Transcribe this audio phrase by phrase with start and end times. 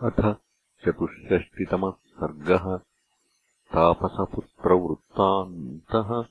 [0.00, 0.36] अथ
[0.84, 2.80] चतुष्षष्टितमः सर्गः
[3.72, 6.24] तापसपुत्रवृत्तान्तः।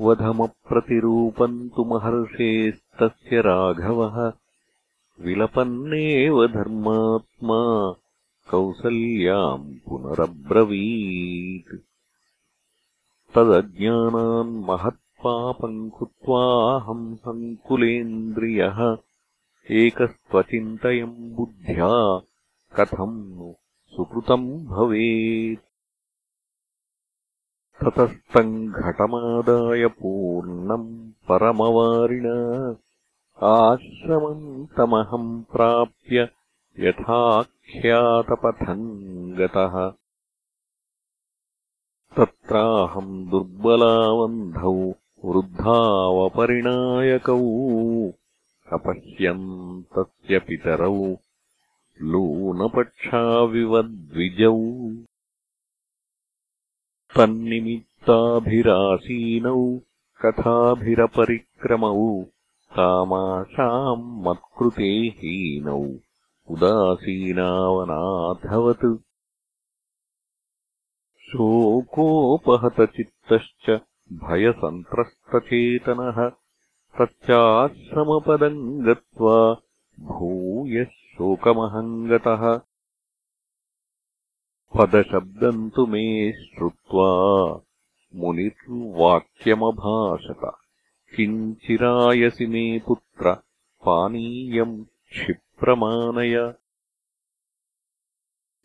[0.00, 4.32] वधमप्रतिरूपम् तु महर्षेस्तस्य राघवः।
[5.20, 7.94] विलपन्नेव धर्मात्मा
[8.50, 11.78] कौसल्याम् पुनरब्रवीत्।
[13.34, 18.96] तदज्ञानान् महत्पापम् कृत्वाहम् सङ्कुलेन्द्रियः
[19.70, 22.18] एकस्त्वचिन्तयम् बुद्ध्या
[22.76, 23.54] कथम् नु
[23.88, 25.60] सुकृतम् भवेत्।
[27.84, 32.70] ततस्तम् घटमादाय पूर्णम् परमवारिणा।
[33.42, 36.28] आश्रमम् तमहम् प्राप्य
[36.78, 37.44] यथाख्यातपथम्
[39.32, 39.92] गतः।
[42.16, 44.92] तत्राहम् दुर्बलावन्धौ
[45.24, 46.24] वृद्धावपरिणायकौ
[48.72, 50.98] अपश्यन्तस्य पितरौ
[52.12, 52.92] लूनपक्षाविवद्विजौ
[57.16, 57.82] तन्निमित्ताभिरासीनौ
[60.24, 62.00] कथाभिरपरिक्रमौ
[62.76, 65.82] तामाशाम् मत्कृते हीनौ
[66.54, 67.26] उदासीनावनाथवत्
[71.30, 72.46] शोकोपहतचित्तश्च
[74.24, 76.18] भयसन्त्रस्तचेतनः
[76.98, 79.62] तच्चाश्रमपदम् गत्वा
[80.00, 82.60] भूयः शोकमहम् गतः
[84.76, 87.60] पदशब्दम् तु मे श्रुत्वा
[88.14, 90.56] मुनिर्वाक्यमभाषत।
[91.16, 93.36] किञ्चिरायसि मे पुत्र
[93.86, 96.54] पानीयम् क्षिप्रमानय।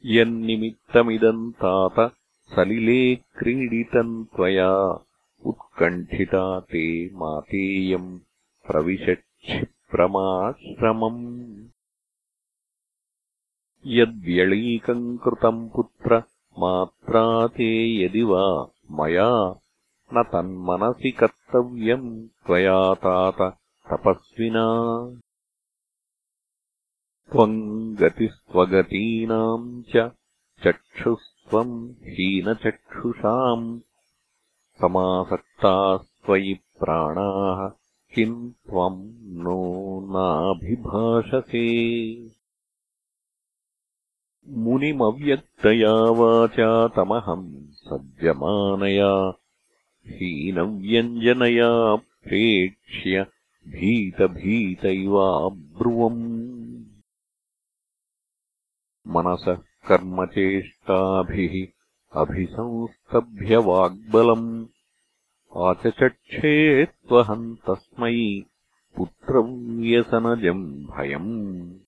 [0.05, 2.11] यन्निमित्तमिदम् तात
[2.55, 5.05] सलिले क्रीडितम् त्वया
[5.45, 8.19] उत्कण्ठिता ते मातेयम्
[8.67, 11.67] प्रविशक्षिप्रमाश्रमम्
[13.85, 16.23] यद्व्यळीकम् कृतम् पुत्र
[16.59, 17.71] मात्रा ते
[18.03, 18.45] यदि वा
[18.99, 19.29] मया
[20.13, 22.09] न तन्मनसि कर्तव्यम्
[22.45, 23.39] त्वया तात
[23.91, 24.65] तपस्विना।
[27.31, 27.59] त्वम्
[28.01, 30.09] गतिस्त्वगतीनाम् च
[30.63, 31.75] चक्षुस्त्वम्
[32.13, 33.67] हीनचक्षुषाम्
[34.81, 37.69] समासक्तास्त्वयि प्राणाः
[38.15, 39.13] किम् त्वम्
[39.43, 39.59] नो
[40.09, 41.67] नाभिभाषसे।
[44.47, 49.33] मुनिमव्यक्तया वाचा तमहम् सज्जमानया
[50.07, 53.21] हीनव्यञ्जनया प्रेक्ष्य
[53.67, 56.23] भीतभीत इवाब्रुवम्
[59.07, 59.55] मनसः
[59.87, 61.78] कर्मचेष्टाभिः
[62.11, 64.65] अभिसंस्तभ्यवाग्बलम्
[65.57, 68.41] आचचक्षे त्वहम् तस्मै
[68.95, 71.79] पुत्रव्यसनजम् भयम्।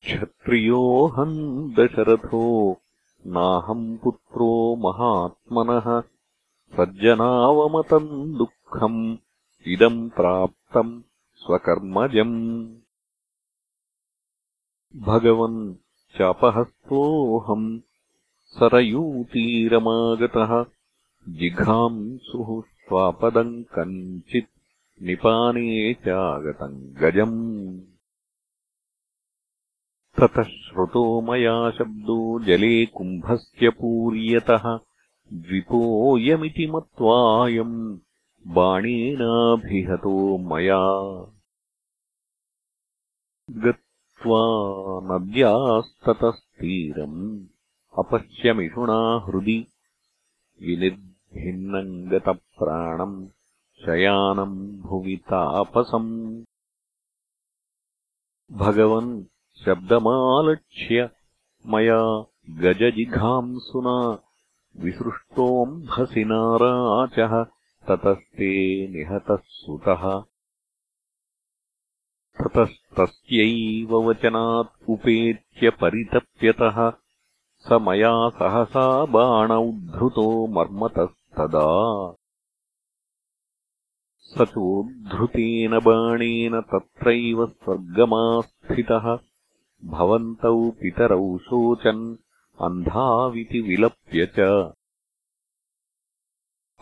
[0.00, 2.80] क्षत्रियोऽहम् दशरथो
[3.26, 6.02] नाहम् पुत्रो महात्मनः
[6.76, 9.16] सज्जनावमतम् दुःखम्
[9.66, 11.02] इदम् प्राप्तम्
[11.36, 12.74] स्वकर्मजम्।
[14.96, 15.74] भगवन्
[16.18, 17.80] चापहस्तोऽहम्
[18.52, 20.64] सरयूतीरमागतः
[21.28, 27.80] जिघांसुः स्वापदम् कञ्चित् निपाने चागतम् गजम्।
[30.18, 34.78] ततः श्रुतो मया शब्दो जले कुम्भस्य पूर्यतः
[35.32, 37.98] द्विपोऽयमिति मत्वायम्
[38.46, 40.82] बाणेनाभिहतो मया।
[43.50, 47.51] गत्वा नद्यास्ततस्तीरम्
[47.98, 49.66] अपश्यमिषुणा हृदि।
[50.62, 53.28] विनिर्भिन्नम् गतप्राणम्
[53.86, 56.42] शयानम् भुवि तापसम्।
[58.52, 59.24] भगवन्
[59.64, 61.10] शब्दमालक्ष्य
[61.66, 64.22] मया गजजिघांसुना
[64.76, 67.44] विसृष्टोऽम्भसि नाराचः
[67.88, 68.52] ततस्ते
[68.88, 70.24] निहतः सुतः।
[72.40, 77.01] ततस्तस्यैव वचनात् उपेत्य परितप्यतः
[77.68, 81.66] स मया सहसा बाण उद्धृतो मर्मतस्तदा।
[84.18, 89.18] स चोद्धृतेन बाणेन तत्रैव स्वर्गमास्थितः
[89.84, 92.16] भवन्तौ पितरौ शोचन्
[92.60, 94.40] अन्धाविति विलप्य च।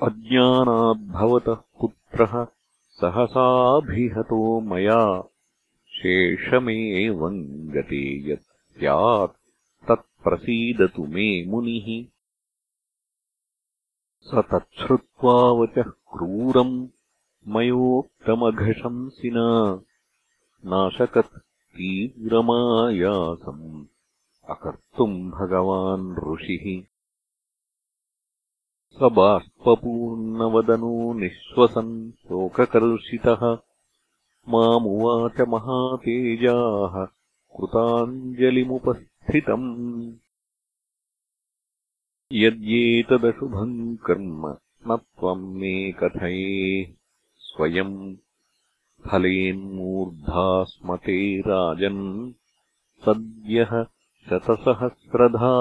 [0.03, 2.45] अज्ञानाद्भवतः पुत्रः
[3.01, 5.23] सहसाभिहतो मया
[5.89, 9.40] शेषमेवम् गते यत् स्यात्
[10.21, 12.07] तत्प्रसीदतु मे मुनिः।
[14.21, 16.89] स तच्छ्रुत्वा वचः क्रूरम्
[17.49, 19.81] मयोक्तमघशंसिना।
[20.65, 23.87] नाशकत् तीव्रमायासम्।
[24.49, 26.85] अकर्तुम् भगवान् ऋषिः।
[28.99, 33.59] स बाष्पूर्णवदनो निःश्वसन् शोककर्षितः।
[34.49, 37.07] मामुवाच महातेजाः
[39.31, 40.15] कृताञ्जलिमुपस्थितम्
[42.33, 44.47] यद्येतदशुभम् कर्म
[44.89, 46.97] न त्वम् मे कथये
[47.39, 48.17] स्वयम्
[49.07, 52.33] फलेन्मूर्धा स्मते राजन्
[53.05, 53.85] सद्यः
[54.31, 55.55] शतसहस्रधा।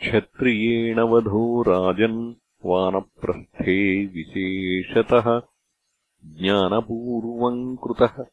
[0.00, 2.34] क्षत्रियेण वधो राजन्
[2.66, 5.42] वानप्रस्थे विशेषतः
[6.24, 8.24] ज्ञानपूर्वम् कृतः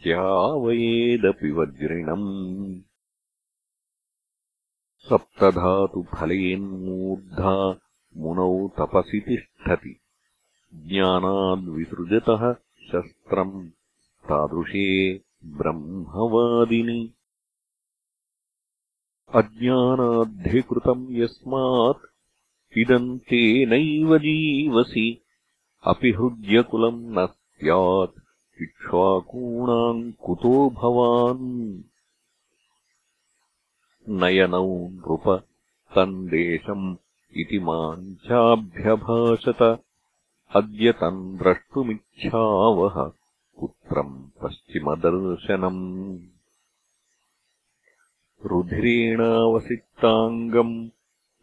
[0.00, 2.80] स्थानात्यावयेदपि वज्रिणम्
[4.96, 7.80] सप्तधातुफलेन्मूर्धा
[8.16, 10.00] मुनौ तपसि तिष्ठति।
[10.74, 12.54] ज्ञानाद्विसृजतः
[12.92, 13.70] शस्त्रम्
[14.24, 17.14] तादृशे ब्रह्मवादिनि।
[19.34, 22.06] अज्ञानाद्धिकृतम् यस्मात्
[22.78, 25.22] इदम् तेनैव जीवसि।
[25.84, 28.29] अपि हृद्यकुलम् न स्यात्
[28.62, 31.82] इक्ष्वाकूणाम् कुतो भवान्।
[34.08, 35.44] नयनौ नृप
[35.94, 36.96] तम् देशम्
[37.36, 37.58] इति
[40.56, 43.12] अद्य तम् द्रष्टुमिच्छावः
[43.60, 46.18] पुत्रम् पश्चिमदर्शनम्।
[48.46, 50.88] रुधिरेणावसिक्ताङ्गम्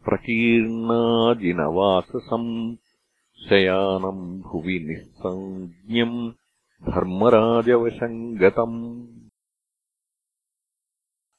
[0.04, 2.76] प्रकीर्णाजिनवाससम्।
[3.48, 6.32] शयानम् भुवि निःसञ्ज्ञम्
[6.82, 9.06] धर्मराजवशम् गतम्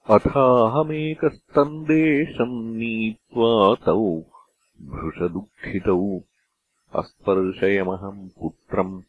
[0.10, 4.24] अथाहमेकस्तम् देशम् नीत्वा तौ
[4.82, 6.22] भृशदुःखितौ।
[6.96, 9.02] अस्पर्शयमहम् पुत्रम्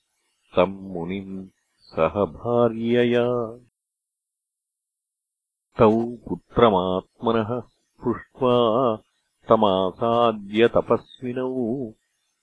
[0.57, 1.49] तम् मुनिम्
[1.79, 3.59] सह भार्यया।
[5.79, 8.99] तौ पुत्रमात्मनः स्पृष्ट्वा
[9.49, 11.93] तमासाद्यतपस्विनौ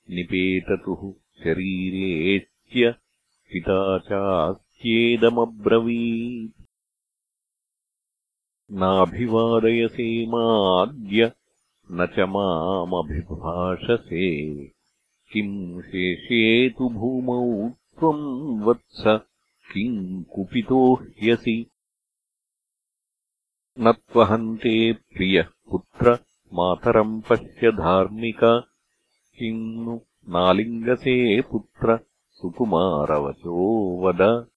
[0.09, 1.13] निपेततुः
[1.43, 2.95] शरीरेत्य
[3.51, 6.61] पिता चास्त्येदमब्रवीत्
[8.71, 11.31] नाभिवादयसे माद्य
[11.91, 14.53] न च मामभिभाषसे।
[15.33, 19.19] किम् शेष्येतु भूमौ त्वम् वत्स
[19.73, 21.67] किम् कुपितो ह्यसि।
[23.79, 26.19] न त्वहन्ते प्रियः पुत्र
[26.53, 28.67] मातरम् पश्य धार्मिक।
[29.39, 31.99] किम् नु नालिङ्गसे पुत्र
[32.37, 34.47] सुकुमारवचो वद।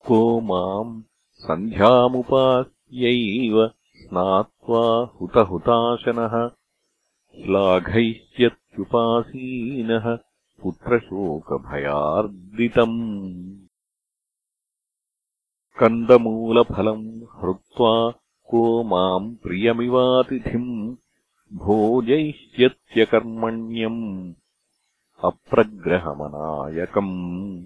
[0.07, 1.03] को माम्
[1.33, 6.51] सन्ध्यामुपास्यैव स्नात्वा हुतहुताशनः
[7.37, 10.30] श्लाघयिष्यत्युपासीनः
[10.63, 13.57] पुत्रशोकभयार्दितम्।
[15.79, 18.13] कन्दमूलफलम् हृत्वा
[18.45, 20.97] को माम् प्रियमिवातिथिम्
[21.53, 24.35] भोजयिष्यत्यकर्मण्यम्
[25.25, 27.65] अप्रग्रहमनायकम्।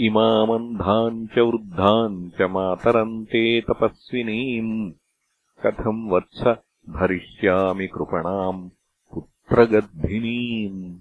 [0.00, 4.92] इमामन्धाम् च वृद्धाम् च मातरम् ते तपस्विनीम्।
[5.66, 6.56] कथम् वत्स
[6.88, 8.70] भरिष्यामि कृपणाम्
[9.48, 10.98] पुत्रगर्भिणीम्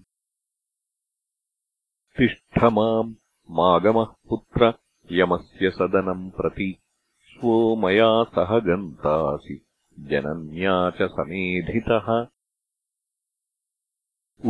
[2.18, 3.14] तिष्ठ माम्
[3.52, 4.74] मागमः पुत्र
[5.12, 6.78] यमस्य सदनम् प्रति।
[7.26, 9.66] स्वो मया सह गन्तासि
[10.00, 12.28] जनन्या च समेधितः।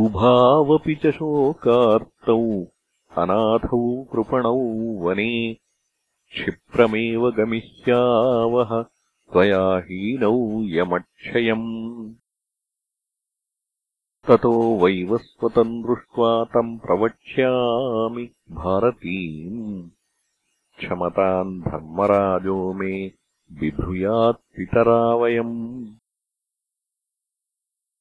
[0.00, 2.62] उभावपि च शोकार्तौ
[3.18, 4.58] अनाथौ कृपणौ
[4.98, 5.54] वने।
[6.32, 8.82] क्षिप्रमेव गमिष्यावः
[9.32, 12.14] त्वया हीनौ यमक्षयम्
[14.28, 19.88] ततो वैवस्वतम् दृष्ट्वा तम् प्रवक्ष्यामि भारतीम्।
[20.78, 23.12] क्षमताम् धर्मराजो मे
[23.52, 25.86] बिभूयात्पितरा वयम्।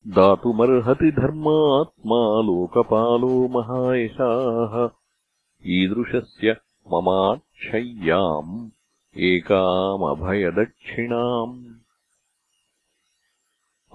[0.08, 4.90] दातुमर्हति धर्मात्मा लोकपालो महायशाः।
[5.66, 6.58] ईदृशस्य
[6.94, 8.70] ममाक्षय्याम्
[9.18, 11.66] एकामभयदक्षिणाम्।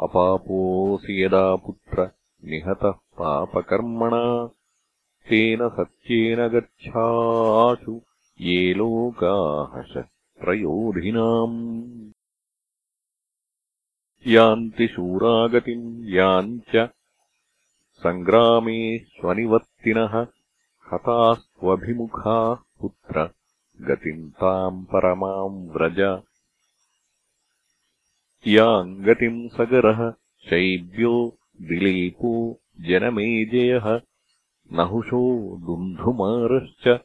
[0.01, 4.51] अपापोऽसि यदा पुत्र निहतः पापकर्मणा।
[5.29, 8.01] तेन सत्येन गच्छाशु।
[8.41, 12.11] ये लोकाः शस्त्रयोधिनाम्
[14.27, 16.89] यान्ति शूरागतिम् याम् च
[17.95, 20.27] सङ्ग्रामे स्वनिवर्तिनः
[20.93, 23.31] हतास्त्वभिमुखाः पुत्र
[23.81, 26.23] गतिम् ताम् परमाम् व्रज।
[28.47, 30.13] याम् गतिम् सगरः
[30.51, 34.01] शैब्यो दिलीपो जनमेजयः
[34.73, 37.01] नहुषो दुन्धुमारश्च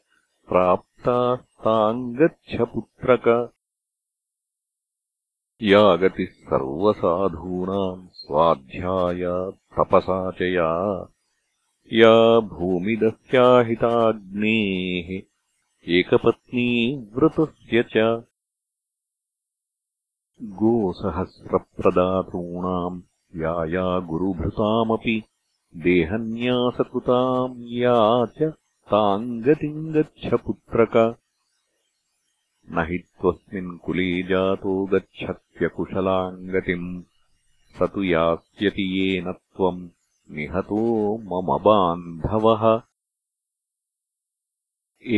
[0.50, 3.53] प्राप्तास्ताम् गच्छ पुत्रक
[5.62, 11.07] या गतिः सर्वसाधूनाम् स्वाध्याया तपसा च या
[11.93, 15.22] या भूमिदस्याहिताग्नेः
[15.88, 18.24] एकपत्नी व्रतस्य च।
[20.41, 23.01] गोसहस्रप्रदातॄणाम्
[23.41, 25.15] या या गुरुभृतामपि
[25.83, 27.95] देहन्यासकृताम् या
[28.37, 28.49] च
[28.91, 30.95] ताम् गतिम् गच्छ पुत्रक
[32.71, 36.89] न हि त्वस्मिन् कुले जातो गच्छत्यकुशलाम् गतिम्
[37.77, 39.81] स तु यास्यति येन त्वम्
[40.35, 40.81] निहतो
[41.29, 42.63] मम बान्धवः।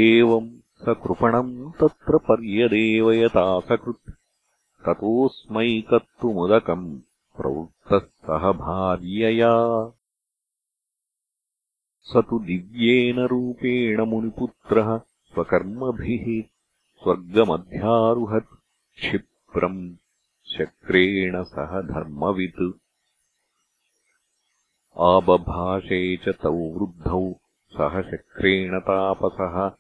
[0.04, 0.50] एवम्
[0.84, 4.16] स कृपणम् तत्र पर्यदेवयतासकृत्
[4.86, 6.88] ततोऽस्मै कर्तुमुदकम्
[7.38, 9.52] प्रवृत्तः सह भार्यया।
[12.02, 16.44] स तु दिव्येन रूपेण मुनिपुत्रः स्वकर्मभिः
[17.04, 18.56] स्वर्गमध्यारुहत्
[18.96, 19.96] क्षिप्रम्
[20.58, 22.80] शक्रेण सह धर्मवित्।
[24.98, 27.34] आबभाषे च तौ वृद्धौ
[27.70, 29.72] सह शक्रेण तापसः।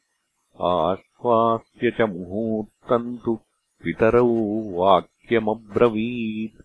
[0.61, 3.35] आश्वास्य च मुहूर्तम् तु
[3.83, 4.27] पितरौ
[4.71, 6.64] वाक्यमब्रवीत्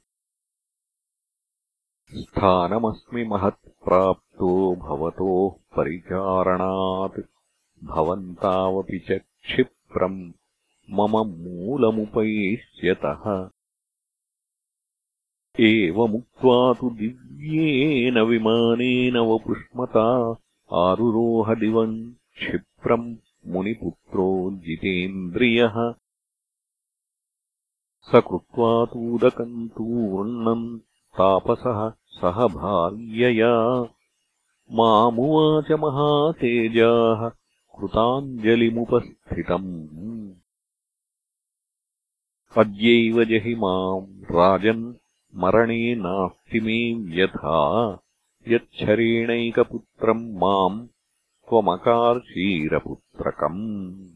[2.14, 7.20] स्थानमस्मि महत्प्राप्तो भवतोः परिचारणात्।
[7.84, 10.32] भवन्तावपि च क्षिप्रम्
[10.90, 13.50] मम मूलमुपैष्यतः
[15.60, 20.36] एवमुक्त्वा तु दिव्येन विमानेन वपुष्मता
[20.72, 25.94] आरुरोहदिवम् क्षिप्रम् मुनिपुत्रो जितेन्द्रियः।
[28.02, 30.80] स कृत्वा तूदकम् तूर्णम्
[31.18, 33.86] तापसः सह भार्यया।
[34.72, 37.30] मामुवाच महातेजाः
[37.80, 40.32] कृताञ्जलिमुपस्थितम्।
[42.56, 44.94] अद्यैव जहि माम् राजन्
[45.34, 47.98] मरणे नास्ति मे व्यथा।
[48.48, 50.88] यच्छरेणैकपुत्रम् माम्
[51.48, 54.08] त्वमकार्षीरपुत्रकम्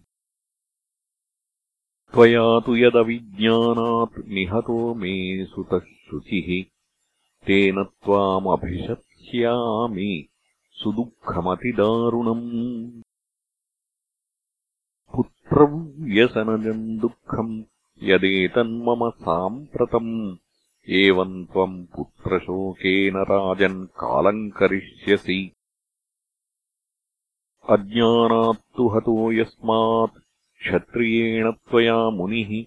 [2.12, 6.73] त्वया तु यदविज्ञानात् निहतो मे सुतः शुचिः
[7.46, 10.28] तेन त्वामभिशत्स्यामि
[10.70, 13.02] सुदुःखमतिदारुणम्।
[15.16, 17.62] पुत्रव्यसनजम् दुःखम्
[18.02, 20.36] यदेतन्मम साम्प्रतम्।
[20.88, 25.52] एवम् त्वम् पुत्रशोकेन राजन् कालम् करिष्यसि।
[27.70, 30.22] अज्ञानात्तु हतो यस्मात्।
[30.60, 32.64] क्षत्रियेण त्वया मुनिः।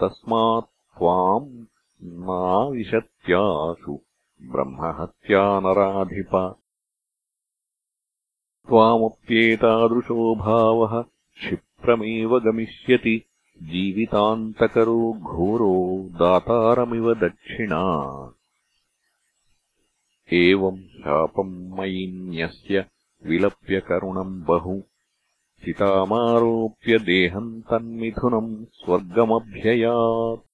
[0.00, 1.64] तस्मात् त्वाम्
[2.02, 4.00] नाविशत्याशु
[4.42, 6.56] ब्रह्महत्या नराधिप।
[8.68, 13.24] त्वामप्येतादृशो भावः क्षिप्रमेव गमिष्यति।
[13.62, 18.06] जीवितान्तकरो घोरो दातारमिव दक्षिणा।
[20.32, 22.86] एवम् शापम् मयि न्यस्य
[23.26, 24.80] विलप्य करुणम् बहु।
[25.64, 30.49] चितामारोप्य देहम् तन्मिथुनम् स्वर्गमभ्ययात्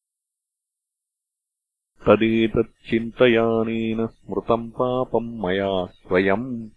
[2.07, 6.69] तदेतच्चिन्तयानेन स्मृतम् पापम् मया स्वयम्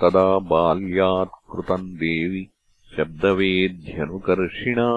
[0.00, 2.46] तदा बाल्यात् कृतम् देवि
[2.96, 4.88] शब्दवेध्यनुकर्षिणा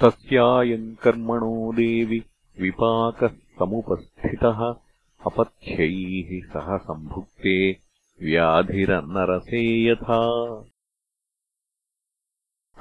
[0.00, 2.22] तस्यायम् कर्मणो देवि
[2.60, 4.74] विपाकः समुपस्थितः
[5.26, 7.76] अपथ्यैः सह सम्भुक्ते
[8.22, 10.20] व्याधिरन्नरसे यथा।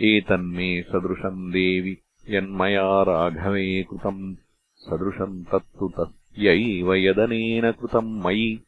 [0.00, 4.36] एतन्मे सदृशम् देवि यन्मया राघवे कृतम्
[4.76, 8.60] सदृशम् तत्तु तस्यैव यदनेन कृतम् मयि।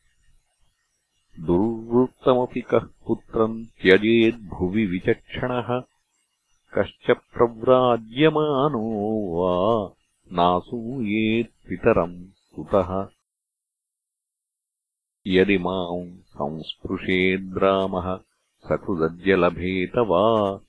[1.41, 5.81] दुर्वृत्तमपि कः पुत्रम् त्यजेद्भुवि विचक्षणः।
[6.75, 8.85] कश्च प्रव्राज्यमानो
[9.37, 9.93] वा
[10.33, 13.09] नासूयेत्पितरम् सुतः।
[15.27, 18.17] यदि माम् संस्पृशेद्रामः
[18.65, 19.35] सकृदद्य
[19.99, 20.61] वा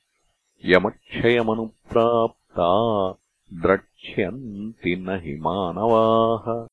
[2.59, 6.67] यमक्षयमनुप्राप्ता द्रक्ष्यन्ति न हि मानवाः।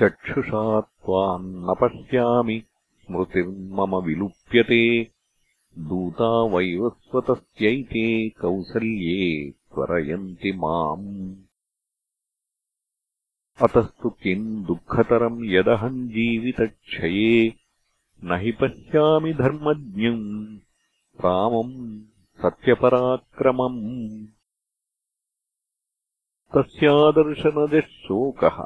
[0.00, 2.62] चक्षुषा त्वान्न पश्यामि
[3.00, 5.10] स्मृतिर्मम विलुप्यते।
[5.78, 11.36] दूता वैवस्वतस्यैते कौसल्ये त्वरयन्ति माम्।
[13.62, 17.54] अतस्तु किम् दुःखतरम् यदहम् जीवितक्षये
[18.24, 20.58] न हि पश्यामि धर्मज्ञम्
[21.24, 24.26] रामम् सत्यपराक्रमम्।
[26.54, 28.64] तस्यादर्शनदः शोकः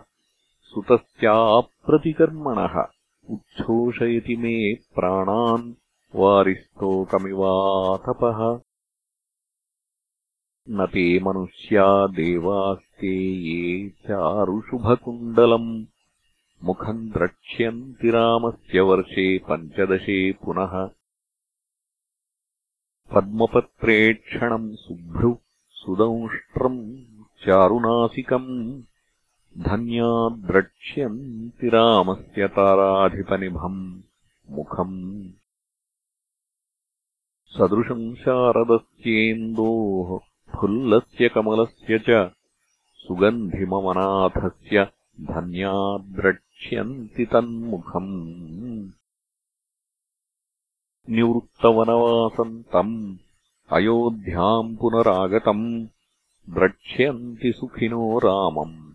[0.62, 2.84] सुतस्याप्रतिकर्मणः।
[3.30, 5.74] उच्छोषयति मे प्राणान्
[6.14, 8.60] वारिस्तोकमिवातपः।
[10.70, 15.84] न ते मनुष्या देवास्ते ये चारुशुभकुण्डलम्।
[16.64, 20.90] मुखम् द्रक्ष्यन्ति रामस्य वर्षे पञ्चदशे पुनः
[23.12, 25.36] पद्मपत्रेक्षणम् सुभ्रु
[25.80, 26.82] सुदंष्ट्रम्
[27.44, 28.50] चारुनासिकम्
[29.58, 30.12] धन्या
[30.46, 33.80] द्रक्ष्यन्ति रामस्य ताराधिपनिभम्
[34.50, 34.98] मुखम्।
[37.54, 40.10] सदृशम् शारदस्येन्दोः
[40.54, 42.30] फुल्लस्य कमलस्य च
[43.02, 44.84] सुगन्धिममनाथस्य
[45.20, 48.12] धन्या द्रक्ष्यन्ति तन्मुखम्
[51.08, 53.16] निवृत्तवनवासम् तम्
[53.72, 55.64] अयोध्याम् पुनरागतम्
[56.54, 58.92] द्रक्ष्यन्ति सुखिनो रामम्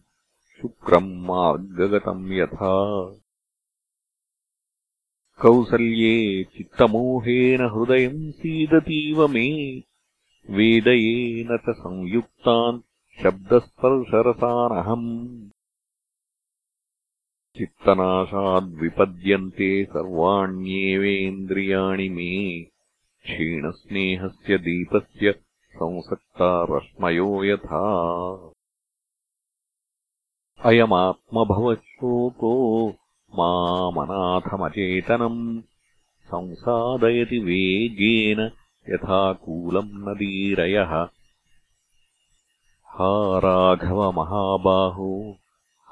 [0.61, 2.75] शुक्रम् मार्गगतम् यथा।
[5.41, 9.47] कौसल्ये चित्तमोहेन हृदयम् सीदतीव मे
[10.49, 12.79] वेदयेन च संयुक्तान्
[13.23, 15.09] शब्दस्पर्शरसानहम्
[17.57, 22.65] चित्तनाशाद्विपद्यन्ते सर्वाण्येवेन्द्रियाणि मे।
[23.23, 25.35] क्षीणस्नेहस्य दीपस्य
[25.75, 27.85] संसक्ता रश्मयो यथा
[30.65, 32.93] अयमात्मभवशोको
[33.39, 35.61] मामनाथमचेतनम्
[36.23, 38.51] संसादयति वेगेन
[38.89, 41.07] यथा कूलम् नदीरयः।
[42.87, 45.37] हा राघवमहाबाहो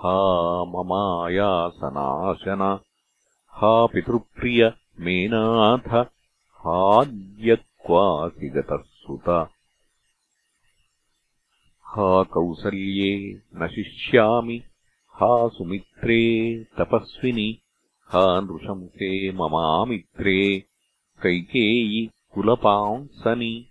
[0.05, 2.79] हा ममायासनाशन।
[3.49, 6.07] हा पितृप्रिय मेनाथ।
[6.63, 9.49] हाद्यक्वासि गतः सुत
[11.85, 14.63] हा कौसल्ये न शिष्यामि
[15.13, 17.59] हा सुमित्रे तपस्विनि।
[18.07, 20.63] हा नृशंसे ममामित्रे।
[21.23, 23.67] कैकेयि कुलपांसनि।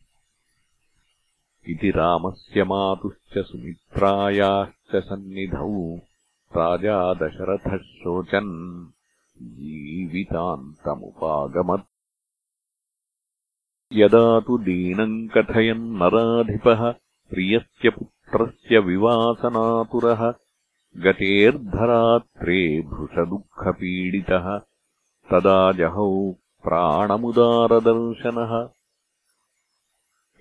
[1.68, 6.00] इति रामस्य मातुश्च सुमित्रायाश्च सन्निधौ
[6.56, 8.86] राजा दशरथः शोचन्
[9.42, 11.86] जीवितान्तमुपागमत्।
[13.92, 16.94] यदा तु दीनम् कथयन् नराधिपः
[17.30, 20.34] प्रियस्य पुत्रस्य विवासनातुरः
[20.96, 24.60] गतेऽर्धरात्रे भृशदुःखपीडितः
[25.30, 26.34] तदा जहौ
[26.64, 28.68] प्राणमुदारदर्शनः।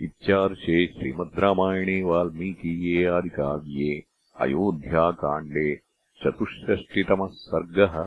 [0.01, 4.03] इत्यार्षे श्रीमद् रामायणे वाल्मीकीये आदिकाव्ये
[4.39, 5.90] अयोध्याकाण्डे
[6.23, 7.97] चतुष्षष्टितमः सर्गः